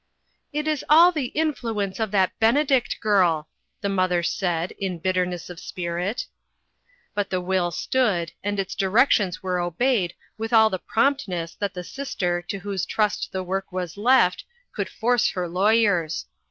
[0.51, 3.47] "It is all the influence of that Benedict girl,"
[3.81, 6.25] the mother said, in bitterness of spirit.
[7.13, 11.83] But the will stood, and its directions were obeyed with all the promptness that the
[11.83, 14.43] sis ter to whose trust the work was left,
[14.73, 16.25] could force her lawyers.